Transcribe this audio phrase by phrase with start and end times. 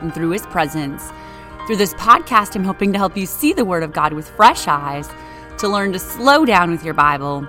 [0.00, 1.10] and through His presence.
[1.66, 4.68] Through this podcast, I'm hoping to help you see the Word of God with fresh
[4.68, 5.08] eyes,
[5.58, 7.46] to learn to slow down with your Bible,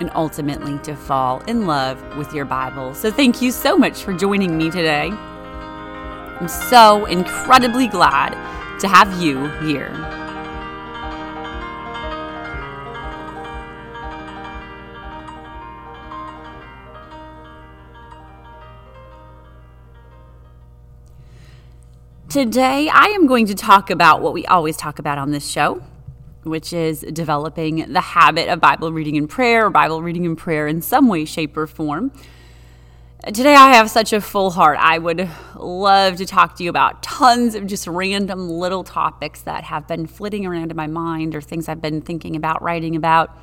[0.00, 2.94] and ultimately to fall in love with your Bible.
[2.94, 5.10] So, thank you so much for joining me today.
[5.10, 8.30] I'm so incredibly glad
[8.80, 10.27] to have you here.
[22.28, 25.82] Today, I am going to talk about what we always talk about on this show,
[26.42, 30.66] which is developing the habit of Bible reading and prayer, or Bible reading and prayer
[30.66, 32.12] in some way, shape, or form.
[33.24, 34.76] Today, I have such a full heart.
[34.78, 35.26] I would
[35.56, 40.06] love to talk to you about tons of just random little topics that have been
[40.06, 43.34] flitting around in my mind or things I've been thinking about, writing about.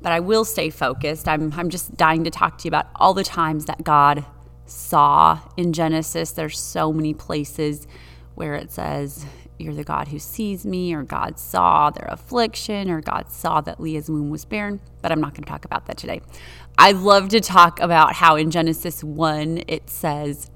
[0.00, 1.28] But I will stay focused.
[1.28, 4.24] I'm, I'm just dying to talk to you about all the times that God
[4.66, 6.32] saw in Genesis.
[6.32, 7.86] There's so many places
[8.34, 9.26] where it says,
[9.58, 13.80] You're the God who sees me, or God saw their affliction, or God saw that
[13.80, 14.80] Leah's womb was barren.
[15.02, 16.20] But I'm not going to talk about that today.
[16.78, 20.50] I love to talk about how in Genesis 1 it says,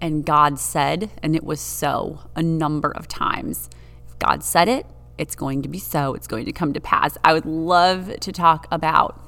[0.00, 3.68] and God said, and it was so a number of times.
[4.08, 4.86] If God said it,
[5.18, 7.18] it's going to be so, it's going to come to pass.
[7.22, 9.20] I would love to talk about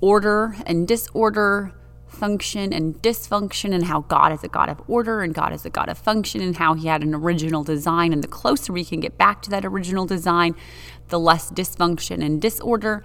[0.00, 1.72] order and disorder,
[2.10, 5.70] function and dysfunction, and how God is a God of order and God is a
[5.70, 8.12] God of function, and how He had an original design.
[8.12, 10.54] And the closer we can get back to that original design,
[11.08, 13.02] the less dysfunction and disorder.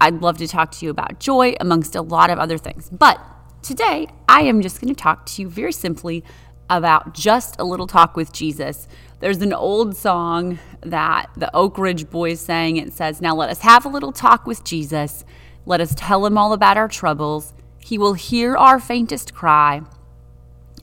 [0.00, 2.88] I'd love to talk to you about joy, amongst a lot of other things.
[2.90, 3.20] But
[3.62, 6.24] today, I am just going to talk to you very simply
[6.70, 8.88] about just a little talk with Jesus.
[9.20, 12.76] There's an old song that the Oak Ridge Boys sang.
[12.76, 15.24] It says, Now let us have a little talk with Jesus.
[15.66, 17.52] Let us tell him all about our troubles.
[17.78, 19.82] He will hear our faintest cry,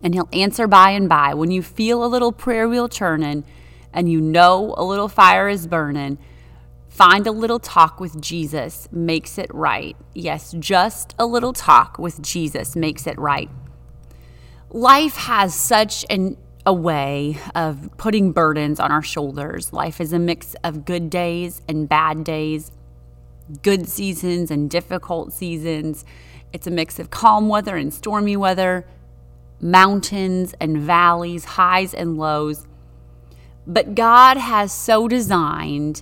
[0.02, 1.34] and He'll answer by and by.
[1.34, 3.44] When you feel a little prayer wheel churning
[3.94, 6.18] and you know a little fire is burning,
[6.90, 9.96] find a little talk with Jesus makes it right.
[10.14, 13.50] Yes, just a little talk with Jesus makes it right.
[14.70, 19.72] Life has such an a way of putting burdens on our shoulders.
[19.72, 22.72] Life is a mix of good days and bad days,
[23.62, 26.04] good seasons and difficult seasons.
[26.56, 28.88] It's a mix of calm weather and stormy weather,
[29.60, 32.66] mountains and valleys, highs and lows.
[33.68, 36.02] But God has so designed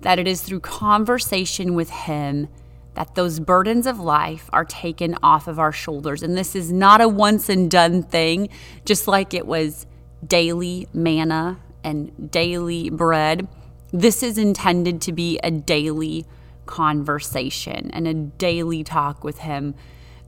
[0.00, 2.48] that it is through conversation with Him
[2.94, 6.24] that those burdens of life are taken off of our shoulders.
[6.24, 8.48] And this is not a once and done thing,
[8.84, 9.86] just like it was
[10.26, 13.46] daily manna and daily bread.
[13.92, 16.26] This is intended to be a daily
[16.66, 19.74] conversation and a daily talk with Him.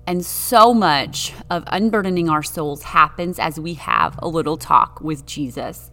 [0.06, 5.26] And so much of unburdening our souls happens as we have a little talk with
[5.26, 5.90] Jesus.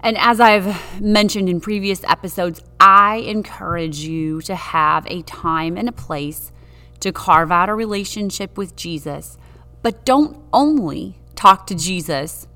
[0.00, 5.88] And as I've mentioned in previous episodes, I encourage you to have a time and
[5.88, 6.52] a place
[7.00, 9.38] to carve out a relationship with Jesus.
[9.82, 12.46] But don't only talk to Jesus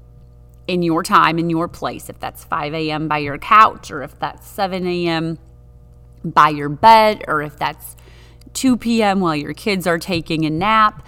[0.67, 3.09] in your time, in your place, if that's 5 a.m.
[3.09, 5.39] by your couch, or if that's 7 a.m
[6.25, 7.97] by your bed or if that's
[8.55, 9.21] 2 p.m.
[9.21, 11.07] while your kids are taking a nap,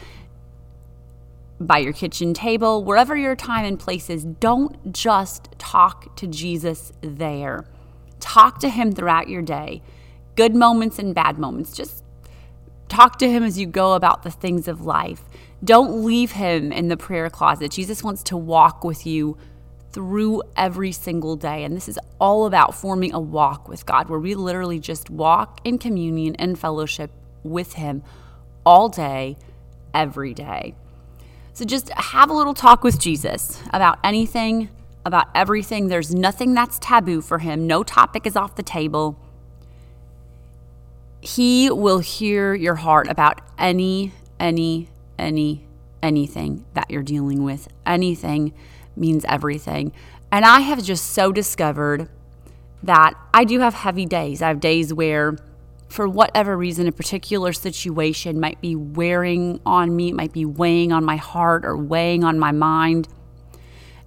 [1.58, 6.92] by your kitchen table, wherever your time and place is, don't just talk to Jesus
[7.00, 7.64] there.
[8.20, 9.82] Talk to him throughout your day,
[10.34, 11.74] good moments and bad moments.
[11.74, 12.04] Just
[12.88, 15.22] talk to him as you go about the things of life.
[15.64, 17.70] Don't leave him in the prayer closet.
[17.70, 19.36] Jesus wants to walk with you
[19.96, 21.64] through every single day.
[21.64, 25.58] And this is all about forming a walk with God, where we literally just walk
[25.64, 27.10] in communion and fellowship
[27.42, 28.02] with Him
[28.66, 29.38] all day,
[29.94, 30.74] every day.
[31.54, 34.68] So just have a little talk with Jesus about anything,
[35.06, 35.88] about everything.
[35.88, 39.18] There's nothing that's taboo for Him, no topic is off the table.
[41.22, 45.64] He will hear your heart about any, any, any,
[46.02, 48.52] anything that you're dealing with, anything
[48.96, 49.92] means everything.
[50.32, 52.08] And I have just so discovered
[52.82, 54.42] that I do have heavy days.
[54.42, 55.36] I have days where,
[55.88, 60.92] for whatever reason, a particular situation might be wearing on me, it might be weighing
[60.92, 63.08] on my heart or weighing on my mind.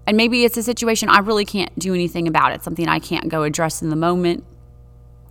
[0.05, 3.29] And maybe it's a situation I really can't do anything about it, something I can't
[3.29, 4.43] go address in the moment.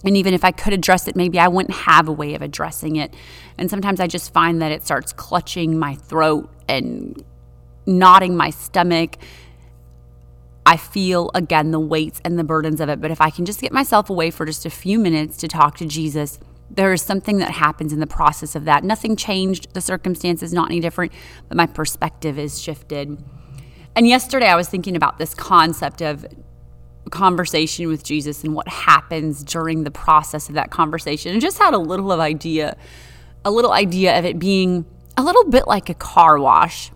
[0.04, 2.96] And even if I could address it, maybe I wouldn't have a way of addressing
[2.96, 3.12] it.
[3.58, 7.22] And sometimes I just find that it starts clutching my throat and
[7.86, 9.16] knotting my stomach.
[10.68, 13.00] I feel again the weights and the burdens of it.
[13.00, 15.78] But if I can just get myself away for just a few minutes to talk
[15.78, 16.38] to Jesus,
[16.70, 18.84] there is something that happens in the process of that.
[18.84, 21.12] Nothing changed, the circumstance is not any different,
[21.48, 23.16] but my perspective is shifted.
[23.96, 26.26] And yesterday I was thinking about this concept of
[27.10, 31.72] conversation with Jesus and what happens during the process of that conversation and just had
[31.72, 32.76] a little of idea
[33.42, 34.84] a little idea of it being
[35.16, 36.90] a little bit like a car wash.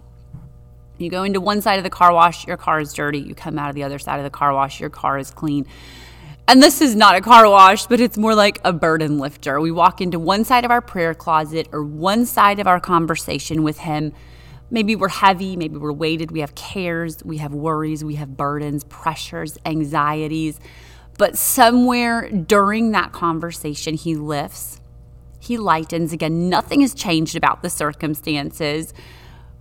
[1.03, 3.19] You go into one side of the car wash, your car is dirty.
[3.19, 5.67] You come out of the other side of the car wash, your car is clean.
[6.49, 9.61] And this is not a car wash, but it's more like a burden lifter.
[9.61, 13.63] We walk into one side of our prayer closet or one side of our conversation
[13.63, 14.13] with Him
[14.73, 18.85] Maybe we're heavy, maybe we're weighted, we have cares, we have worries, we have burdens,
[18.85, 20.59] pressures, anxieties.
[21.19, 24.81] But somewhere during that conversation, he lifts,
[25.39, 26.15] he lightens.
[26.15, 28.95] Again, nothing has changed about the circumstances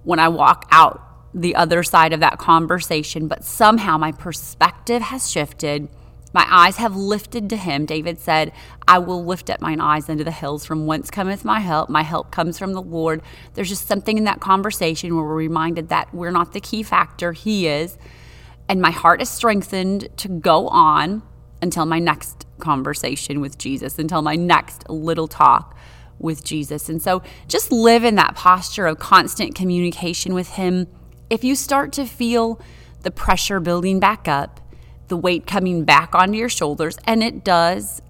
[0.06, 5.32] when I walk out the other side of that conversation, but somehow my perspective has
[5.32, 5.90] shifted
[6.34, 7.86] my eyes have lifted to him.
[7.86, 8.54] David said,
[8.88, 11.90] I will lift up mine eyes unto the hills from whence cometh my help.
[11.90, 13.22] My help comes from the Lord.
[13.54, 17.34] There's just something in that conversation where we're reminded that we're not the key factor,
[17.34, 17.98] He is.
[18.70, 21.24] And my heart is strengthened to go on
[21.62, 25.78] until my next conversation with Jesus, until my next little talk
[26.18, 26.88] with Jesus.
[26.88, 30.88] And so just live in that posture of constant communication with Him.
[31.32, 32.60] If you start to feel
[33.04, 34.60] the pressure building back up,
[35.08, 36.98] the weight coming back onto your shoulders.
[37.06, 38.02] And it does.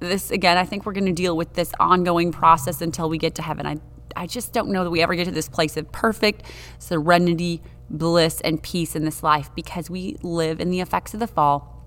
[0.00, 3.36] This, again, I think we're going to deal with this ongoing process until we get
[3.36, 3.64] to heaven.
[3.64, 3.76] I,
[4.16, 6.42] I just don't know that we ever get to this place of perfect
[6.80, 11.28] serenity, bliss, and peace in this life because we live in the effects of the
[11.28, 11.86] fall.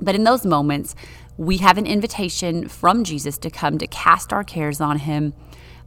[0.00, 0.94] But in those moments,
[1.36, 5.34] we have an invitation from Jesus to come to cast our cares on him.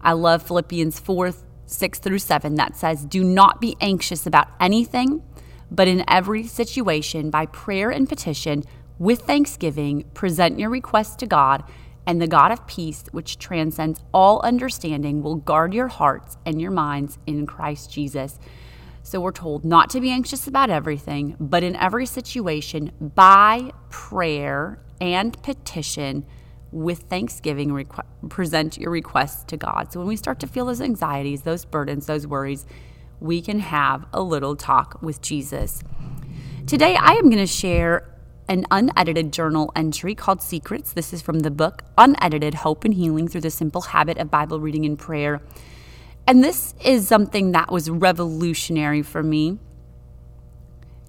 [0.01, 1.31] I love Philippians 4
[1.69, 5.23] 6 through 7 that says, Do not be anxious about anything
[5.71, 8.63] but in every situation, by prayer and petition,
[8.97, 11.63] with thanksgiving, present your requests to God,
[12.05, 16.71] and the God of peace, which transcends all understanding, will guard your hearts and your
[16.71, 18.39] minds in Christ Jesus.
[19.03, 24.79] So we're told not to be anxious about everything, but in every situation, by prayer
[24.99, 26.25] and petition,
[26.71, 29.91] with thanksgiving, requ- present your requests to God.
[29.91, 32.65] So when we start to feel those anxieties, those burdens, those worries,
[33.19, 35.83] we can have a little talk with Jesus.
[36.67, 38.07] Today, I am going to share
[38.47, 40.93] an unedited journal entry called Secrets.
[40.93, 44.59] This is from the book Unedited Hope and Healing Through the Simple Habit of Bible
[44.59, 45.41] Reading and Prayer.
[46.27, 49.59] And this is something that was revolutionary for me.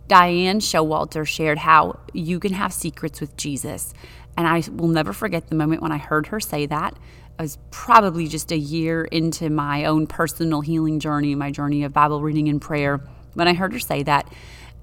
[0.09, 3.95] Diane Showalter shared how you can have secrets with Jesus.
[4.37, 6.97] And I will never forget the moment when I heard her say that.
[7.39, 11.93] I was probably just a year into my own personal healing journey, my journey of
[11.93, 13.01] Bible reading and prayer,
[13.35, 14.31] when I heard her say that.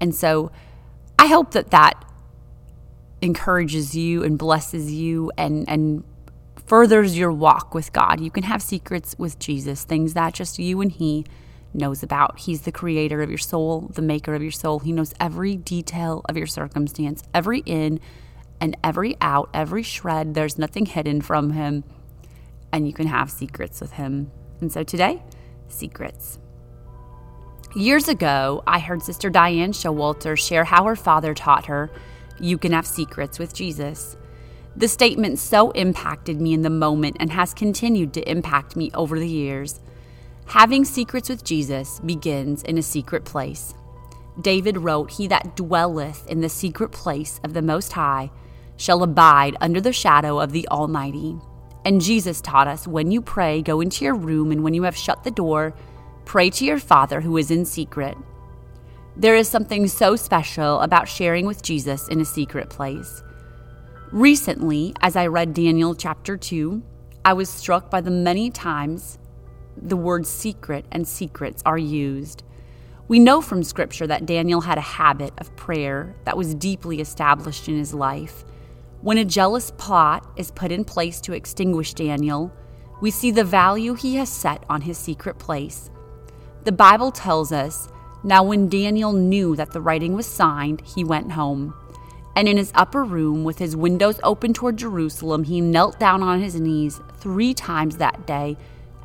[0.00, 0.50] And so
[1.18, 2.04] I hope that that
[3.20, 6.04] encourages you and blesses you and, and
[6.66, 8.20] furthers your walk with God.
[8.20, 11.24] You can have secrets with Jesus, things that just you and He
[11.74, 12.40] knows about.
[12.40, 14.78] He's the creator of your soul, the maker of your soul.
[14.80, 18.00] He knows every detail of your circumstance, every in
[18.60, 20.34] and every out, every shred.
[20.34, 21.84] There's nothing hidden from Him
[22.72, 24.30] and you can have secrets with him.
[24.60, 25.22] And so today,
[25.68, 26.38] secrets.
[27.74, 31.90] Years ago, I heard Sister Diane Showalter share how her father taught her,
[32.40, 34.16] You can have secrets with Jesus.
[34.76, 39.18] The statement so impacted me in the moment and has continued to impact me over
[39.18, 39.80] the years.
[40.46, 43.74] Having secrets with Jesus begins in a secret place.
[44.40, 48.30] David wrote, He that dwelleth in the secret place of the Most High
[48.78, 51.36] shall abide under the shadow of the Almighty.
[51.84, 54.96] And Jesus taught us when you pray, go into your room, and when you have
[54.96, 55.74] shut the door,
[56.24, 58.16] pray to your Father who is in secret.
[59.16, 63.22] There is something so special about sharing with Jesus in a secret place.
[64.12, 66.82] Recently, as I read Daniel chapter 2,
[67.24, 69.18] I was struck by the many times
[69.76, 72.42] the word secret and secrets are used.
[73.08, 77.68] We know from Scripture that Daniel had a habit of prayer that was deeply established
[77.68, 78.44] in his life.
[79.00, 82.52] When a jealous plot is put in place to extinguish Daniel,
[83.00, 85.90] we see the value he has set on his secret place.
[86.64, 87.88] The Bible tells us
[88.24, 91.72] now, when Daniel knew that the writing was signed, he went home.
[92.34, 96.40] And in his upper room, with his windows open toward Jerusalem, he knelt down on
[96.40, 98.56] his knees three times that day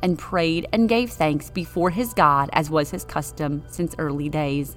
[0.02, 4.76] and prayed and gave thanks before his God, as was his custom since early days.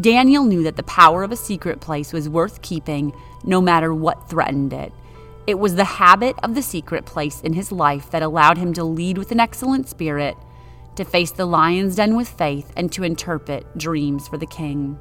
[0.00, 3.12] Daniel knew that the power of a secret place was worth keeping
[3.42, 4.92] no matter what threatened it.
[5.46, 8.84] It was the habit of the secret place in his life that allowed him to
[8.84, 10.36] lead with an excellent spirit,
[10.94, 14.98] to face the lion's den with faith, and to interpret dreams for the king.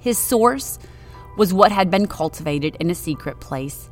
[0.00, 0.78] His source
[1.36, 3.90] was what had been cultivated in a secret place.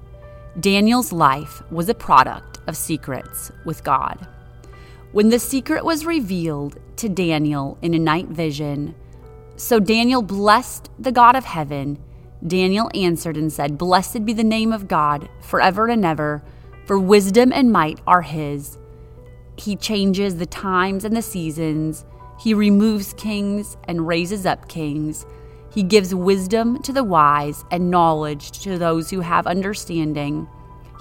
[0.60, 4.26] Daniel's life was a product of secrets with God.
[5.12, 8.94] When the secret was revealed to Daniel in a night vision,
[9.56, 11.98] so Daniel blessed the God of heaven.
[12.46, 16.42] Daniel answered and said, Blessed be the name of God forever and ever,
[16.86, 18.78] for wisdom and might are his.
[19.56, 22.04] He changes the times and the seasons.
[22.38, 25.24] He removes kings and raises up kings.
[25.72, 30.46] He gives wisdom to the wise and knowledge to those who have understanding.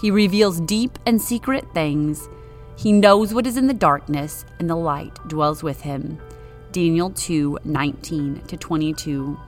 [0.02, 2.30] He reveals deep and secret things.
[2.78, 6.20] He knows what is in the darkness, and the light dwells with him.
[6.75, 9.39] Daniel 2 19 to 22.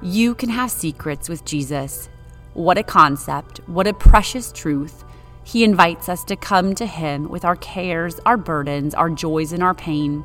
[0.00, 2.08] You can have secrets with Jesus.
[2.54, 5.04] What a concept, what a precious truth.
[5.44, 9.62] He invites us to come to Him with our cares, our burdens, our joys, and
[9.62, 10.24] our pain.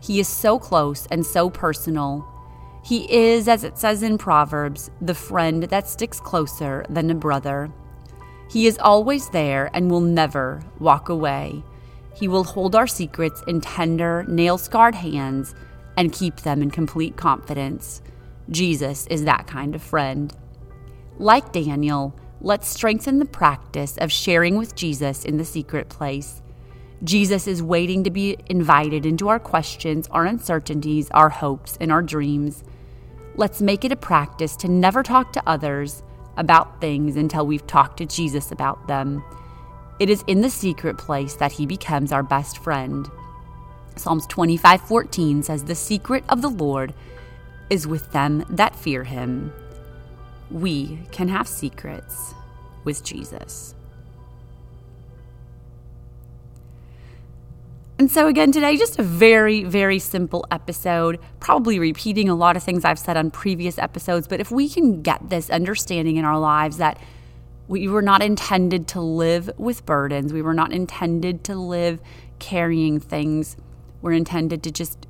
[0.00, 2.26] He is so close and so personal.
[2.82, 7.70] He is, as it says in Proverbs, the friend that sticks closer than a brother.
[8.50, 11.62] He is always there and will never walk away.
[12.18, 15.54] He will hold our secrets in tender, nail scarred hands
[15.96, 18.02] and keep them in complete confidence.
[18.50, 20.34] Jesus is that kind of friend.
[21.18, 26.42] Like Daniel, let's strengthen the practice of sharing with Jesus in the secret place.
[27.04, 32.02] Jesus is waiting to be invited into our questions, our uncertainties, our hopes, and our
[32.02, 32.64] dreams.
[33.34, 36.02] Let's make it a practice to never talk to others
[36.36, 39.22] about things until we've talked to Jesus about them.
[39.98, 43.10] It is in the secret place that he becomes our best friend.
[43.96, 46.94] Psalms 25:14 says the secret of the Lord
[47.70, 49.52] is with them that fear him.
[50.50, 52.34] We can have secrets
[52.84, 53.74] with Jesus.
[57.98, 62.62] And so, again, today, just a very, very simple episode, probably repeating a lot of
[62.62, 64.28] things I've said on previous episodes.
[64.28, 67.00] But if we can get this understanding in our lives that
[67.68, 72.00] we were not intended to live with burdens, we were not intended to live
[72.38, 73.56] carrying things,
[74.06, 75.04] we're intended to just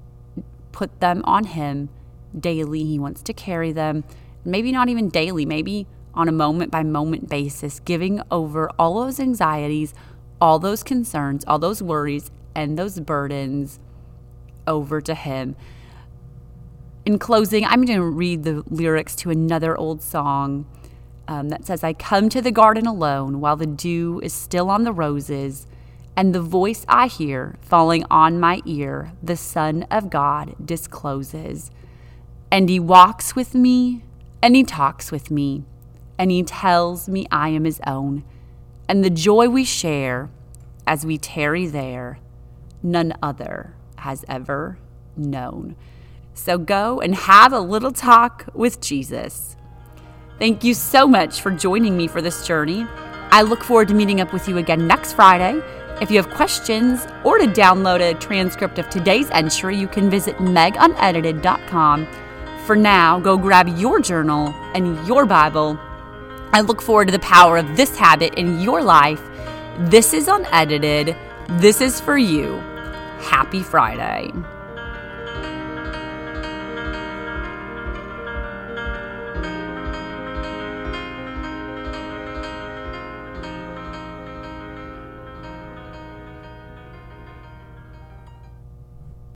[0.73, 1.91] put them on Him
[2.39, 2.83] daily.
[2.83, 4.05] He wants to carry them,
[4.43, 9.21] maybe not even daily, maybe on a moment by moment basis, giving over all those
[9.21, 9.93] anxieties,
[10.41, 13.79] all those concerns, all those worries, and those burdens
[14.67, 15.57] over to Him.
[17.05, 20.65] In closing, I'm going to read the lyrics to another old song
[21.29, 24.85] um, that says, I come to the garden alone while the dew is still on
[24.85, 25.67] the roses,
[26.17, 31.71] and the voice I hear falling on my ear, the Son of God discloses.
[32.51, 34.03] And He walks with me,
[34.41, 35.65] and He talks with me,
[36.19, 38.25] and He tells me I am His own.
[38.89, 40.31] And the joy we share
[40.87, 42.19] as we tarry there
[42.83, 44.79] none other has ever
[45.17, 45.77] known.
[46.35, 49.57] So go and have a little talk with Jesus.
[50.39, 52.87] Thank you so much for joining me for this journey.
[53.31, 55.61] I look forward to meeting up with you again next Friday.
[56.01, 60.37] If you have questions or to download a transcript of today's entry, you can visit
[60.37, 62.07] megunedited.com.
[62.67, 65.79] For now, go grab your journal and your Bible.
[66.53, 69.23] I look forward to the power of this habit in your life.
[69.79, 71.17] This is unedited.
[71.49, 72.57] This is for you.
[73.21, 74.33] Happy Friday.